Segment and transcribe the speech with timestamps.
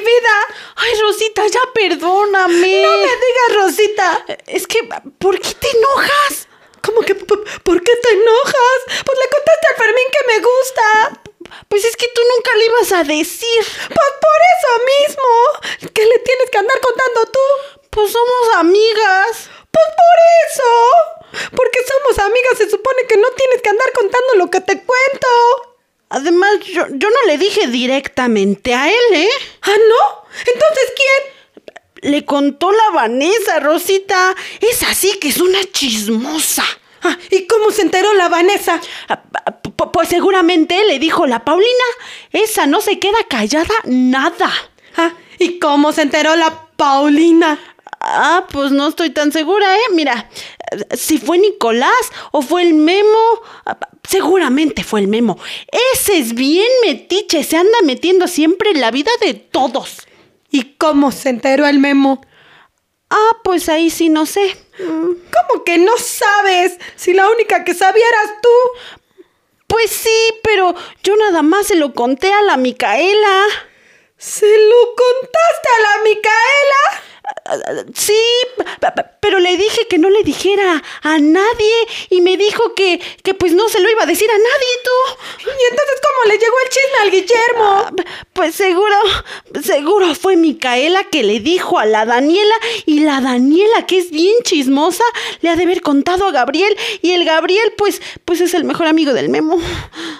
[0.00, 0.46] Mi vida.
[0.76, 2.82] Ay, Rosita, ya perdóname.
[2.82, 4.24] No me digas, Rosita.
[4.46, 6.48] Es que, ¿por qué te enojas?
[6.82, 8.78] ¿Cómo que por qué te enojas?
[9.04, 11.22] Pues le contaste a Fermín que me gusta.
[11.68, 13.62] Pues es que tú nunca le ibas a decir.
[13.62, 15.90] Pues por eso mismo.
[15.92, 17.80] ¿Qué le tienes que andar contando tú?
[17.90, 19.50] Pues somos amigas.
[19.70, 21.50] Pues por eso.
[21.54, 25.69] Porque somos amigas, se supone que no tienes que andar contando lo que te cuento.
[26.10, 29.28] Además, yo, yo no le dije directamente a él, ¿eh?
[29.62, 30.24] ¿Ah, no?
[30.38, 32.10] Entonces, ¿quién?
[32.12, 34.34] Le contó la Vanessa, Rosita.
[34.60, 36.64] Es así que es una chismosa.
[37.02, 38.80] Ah, ¿Y cómo se enteró la Vanessa?
[39.08, 41.84] Ah, ah, pu- Pues seguramente le dijo la Paulina.
[42.32, 44.50] Esa no se queda callada nada.
[44.96, 47.58] Ah, ¿y cómo se enteró la Paulina?
[48.00, 49.92] Ah, pues no estoy tan segura, ¿eh?
[49.92, 50.30] Mira,
[50.92, 51.92] si fue Nicolás
[52.32, 53.42] o fue el Memo,
[54.08, 55.38] seguramente fue el Memo.
[55.92, 60.08] Ese es bien metiche, se anda metiendo siempre en la vida de todos.
[60.50, 62.24] ¿Y cómo se enteró el memo?
[63.10, 64.56] Ah, pues ahí sí no sé.
[64.78, 66.78] ¿Cómo que no sabes?
[66.96, 68.96] Si la única que sabía eras tú.
[69.66, 73.44] Pues sí, pero yo nada más se lo conté a la Micaela.
[74.20, 76.84] ¿Se lo contaste a la Micaela?
[77.94, 78.22] Sí,
[79.18, 79.29] pero
[79.90, 81.74] que no le dijera a nadie
[82.08, 85.50] y me dijo que, que pues no se lo iba a decir a nadie, tú.
[85.50, 87.64] ¿Y entonces cómo le llegó el chisme al Guillermo?
[87.64, 87.92] Ah,
[88.32, 88.96] Pues seguro,
[89.62, 92.54] seguro fue Micaela que le dijo a la Daniela
[92.86, 95.04] y la Daniela, que es bien chismosa,
[95.40, 98.86] le ha de haber contado a Gabriel y el Gabriel pues, pues es el mejor
[98.86, 99.58] amigo del Memo.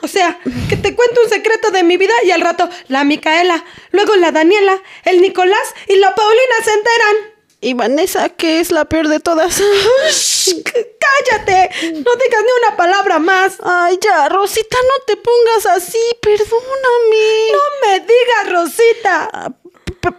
[0.03, 3.65] O sea, que te cuento un secreto de mi vida y al rato la Micaela,
[3.93, 7.30] luego la Daniela, el Nicolás y la Paulina se enteran.
[7.61, 9.61] Y Vanessa, que es la peor de todas.
[10.65, 11.71] ¡Cállate!
[11.93, 13.59] No digas ni una palabra más.
[13.63, 17.53] Ay, ya, Rosita, no te pongas así, perdóname.
[17.53, 19.31] No me digas, Rosita.
[19.33, 19.53] Ah,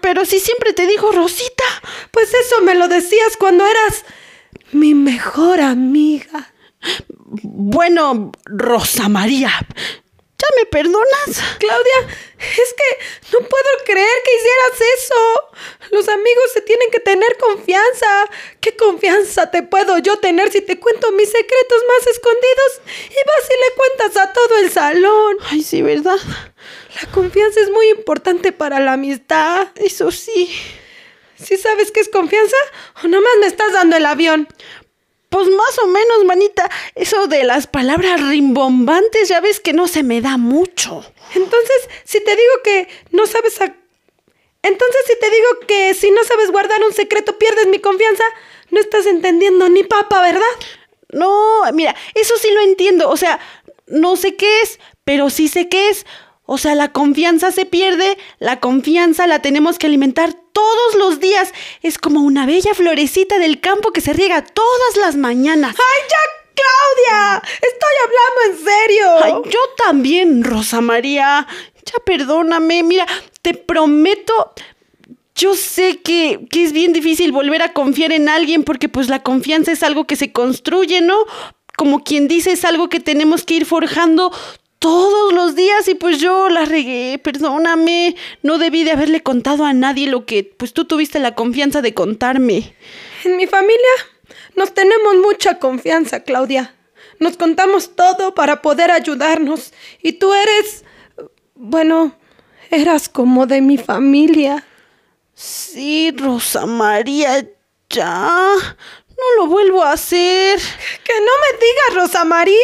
[0.02, 1.64] pero si siempre te digo Rosita.
[2.12, 4.06] Pues eso me lo decías cuando eras
[4.72, 6.54] mi mejor amiga.
[7.44, 10.01] Bueno, Rosa María, ¿ya me
[10.72, 11.44] perdonas?
[11.60, 15.50] Claudia, es que no puedo creer que hicieras eso.
[15.92, 18.08] Los amigos se tienen que tener confianza.
[18.60, 23.50] ¿Qué confianza te puedo yo tener si te cuento mis secretos más escondidos y vas
[23.50, 25.38] y le cuentas a todo el salón?
[25.52, 26.18] Ay, sí, ¿verdad?
[27.02, 29.68] La confianza es muy importante para la amistad.
[29.76, 30.50] Eso sí.
[31.36, 32.56] ¿Sí sabes qué es confianza?
[33.04, 34.48] ¿O nomás me estás dando el avión?
[35.32, 36.70] Pues más o menos, manita.
[36.94, 41.06] Eso de las palabras rimbombantes, ya ves que no se me da mucho.
[41.34, 43.74] Entonces, si te digo que no sabes a...
[44.62, 48.26] Entonces, si te digo que si no sabes guardar un secreto pierdes mi confianza,
[48.72, 50.52] no estás entendiendo ni papa, ¿verdad?
[51.14, 53.10] No, mira, eso sí lo entiendo.
[53.10, 53.40] O sea,
[53.88, 56.06] no sé qué es, pero sí sé qué es.
[56.54, 61.54] O sea, la confianza se pierde, la confianza la tenemos que alimentar todos los días.
[61.82, 65.78] Es como una bella florecita del campo que se riega todas las mañanas.
[65.78, 67.44] ¡Ay, ya, Claudia!
[67.54, 69.06] Estoy hablando en serio.
[69.24, 71.48] Ay, yo también, Rosa María.
[71.86, 73.08] Ya perdóname, mira,
[73.42, 74.52] te prometo.
[75.36, 79.24] Yo sé que, que es bien difícil volver a confiar en alguien porque pues la
[79.24, 81.16] confianza es algo que se construye, ¿no?
[81.78, 84.34] Como quien dice, es algo que tenemos que ir forjando
[84.82, 88.16] todos los días y pues yo la regué, perdóname.
[88.42, 91.94] No debí de haberle contado a nadie lo que pues tú tuviste la confianza de
[91.94, 92.76] contarme.
[93.24, 93.92] En mi familia
[94.56, 96.74] nos tenemos mucha confianza, Claudia.
[97.20, 99.72] Nos contamos todo para poder ayudarnos.
[100.02, 100.84] Y tú eres...
[101.54, 102.16] Bueno,
[102.72, 104.66] eras como de mi familia.
[105.36, 107.48] Sí, Rosa María,
[107.88, 108.56] ya.
[109.10, 110.60] No lo vuelvo a hacer.
[111.04, 112.58] Que no me digas, Rosa María.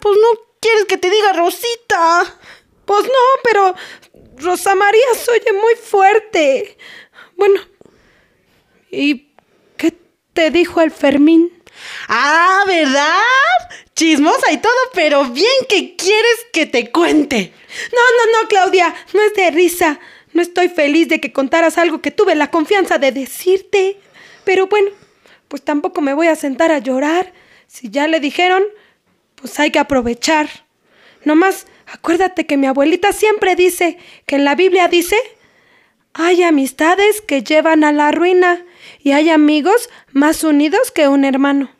[0.00, 2.38] Pues no quieres que te diga Rosita.
[2.84, 3.74] Pues no, pero
[4.36, 6.76] Rosa María se oye muy fuerte.
[7.36, 7.60] Bueno,
[8.90, 9.32] ¿y
[9.76, 9.94] qué
[10.32, 11.52] te dijo el Fermín?
[12.08, 13.14] Ah, ¿verdad?
[13.94, 17.52] Chismosa y todo, pero bien que quieres que te cuente.
[17.92, 20.00] No, no, no, Claudia, no es de risa.
[20.32, 24.00] No estoy feliz de que contaras algo que tuve la confianza de decirte.
[24.44, 24.90] Pero bueno,
[25.48, 27.32] pues tampoco me voy a sentar a llorar.
[27.66, 28.64] Si ya le dijeron,
[29.40, 30.48] pues hay que aprovechar.
[31.24, 35.16] Nomás, acuérdate que mi abuelita siempre dice que en la Biblia dice,
[36.12, 38.64] hay amistades que llevan a la ruina
[39.00, 41.70] y hay amigos más unidos que un hermano.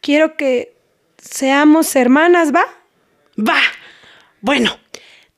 [0.00, 0.74] Quiero que
[1.18, 2.64] seamos hermanas, ¿va?
[3.38, 3.60] Va.
[4.40, 4.78] Bueno,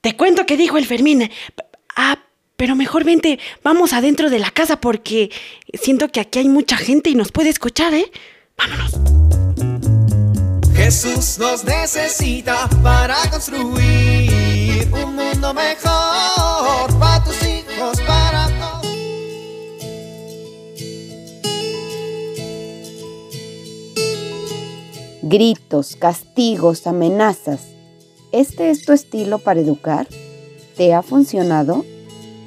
[0.00, 1.30] te cuento que dijo el Fermín.
[1.96, 2.18] Ah,
[2.56, 5.30] pero mejor vente, vamos adentro de la casa porque
[5.72, 8.10] siento que aquí hay mucha gente y nos puede escuchar, ¿eh?
[8.56, 9.19] Vámonos.
[10.90, 18.92] Jesús nos necesita para construir un mundo mejor para tus hijos, para todos.
[25.22, 27.60] Gritos, castigos, amenazas.
[28.32, 30.08] ¿Este es tu estilo para educar?
[30.76, 31.84] ¿Te ha funcionado?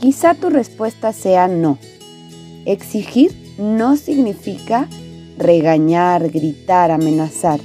[0.01, 1.77] Quizá tu respuesta sea no.
[2.65, 4.89] Exigir no significa
[5.37, 7.61] regañar, gritar, amenazar.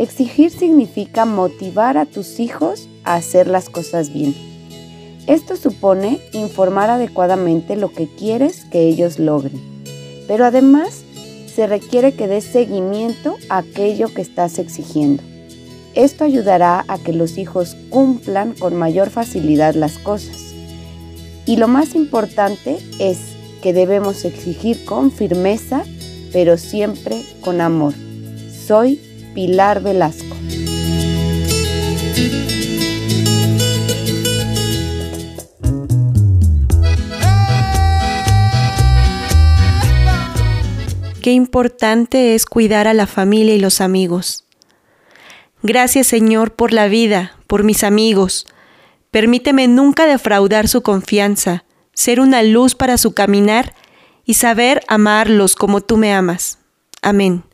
[0.00, 4.34] Exigir significa motivar a tus hijos a hacer las cosas bien.
[5.26, 9.60] Esto supone informar adecuadamente lo que quieres que ellos logren,
[10.26, 11.02] pero además
[11.54, 15.22] se requiere que des seguimiento a aquello que estás exigiendo.
[15.94, 20.54] Esto ayudará a que los hijos cumplan con mayor facilidad las cosas.
[21.44, 23.18] Y lo más importante es
[23.60, 25.84] que debemos exigir con firmeza,
[26.32, 27.92] pero siempre con amor.
[28.66, 28.98] Soy
[29.34, 30.36] Pilar Velasco.
[41.22, 44.44] Qué importante es cuidar a la familia y los amigos.
[45.62, 48.46] Gracias Señor por la vida, por mis amigos.
[49.10, 53.74] Permíteme nunca defraudar su confianza, ser una luz para su caminar
[54.24, 56.58] y saber amarlos como tú me amas.
[57.02, 57.44] Amén.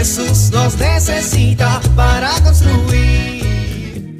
[0.00, 4.18] Jesús nos necesita para construir.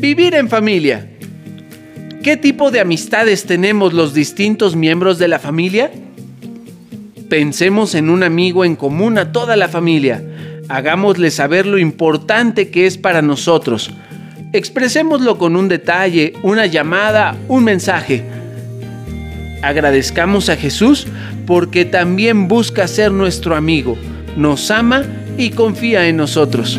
[0.00, 1.08] Vivir en familia.
[2.24, 5.92] ¿Qué tipo de amistades tenemos los distintos miembros de la familia?
[7.28, 10.20] Pensemos en un amigo en común a toda la familia.
[10.68, 13.92] Hagámosle saber lo importante que es para nosotros.
[14.52, 18.24] Expresémoslo con un detalle, una llamada, un mensaje.
[19.62, 21.06] Agradezcamos a Jesús
[21.46, 23.96] porque también busca ser nuestro amigo,
[24.36, 25.04] nos ama
[25.36, 26.78] y confía en nosotros.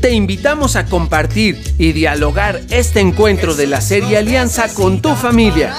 [0.00, 5.74] Te invitamos a compartir y dialogar este encuentro de la serie Alianza con tu familia.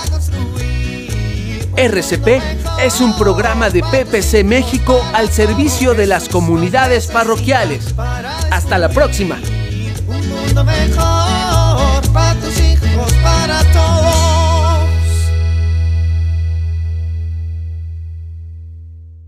[1.77, 2.41] RCP
[2.81, 7.93] es un programa de PPC México al servicio de las comunidades parroquiales.
[8.49, 9.37] Hasta la próxima.